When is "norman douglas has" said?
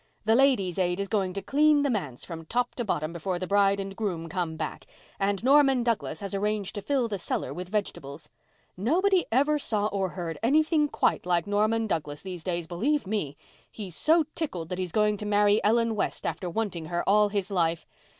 5.43-6.33